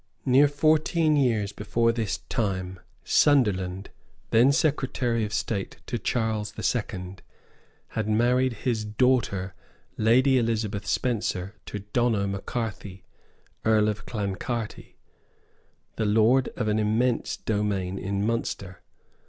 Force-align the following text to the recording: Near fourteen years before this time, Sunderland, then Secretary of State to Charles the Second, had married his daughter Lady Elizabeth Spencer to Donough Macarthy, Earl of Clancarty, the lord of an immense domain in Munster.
Near 0.25 0.47
fourteen 0.47 1.15
years 1.15 1.51
before 1.51 1.91
this 1.91 2.17
time, 2.27 2.79
Sunderland, 3.03 3.91
then 4.31 4.51
Secretary 4.51 5.23
of 5.25 5.31
State 5.31 5.77
to 5.85 5.99
Charles 5.99 6.53
the 6.53 6.63
Second, 6.63 7.21
had 7.89 8.09
married 8.09 8.53
his 8.65 8.83
daughter 8.83 9.53
Lady 9.99 10.39
Elizabeth 10.39 10.87
Spencer 10.87 11.53
to 11.67 11.81
Donough 11.93 12.25
Macarthy, 12.31 13.03
Earl 13.63 13.89
of 13.89 14.07
Clancarty, 14.07 14.95
the 15.97 16.05
lord 16.05 16.47
of 16.57 16.67
an 16.67 16.79
immense 16.79 17.37
domain 17.37 17.99
in 17.99 18.25
Munster. 18.25 18.81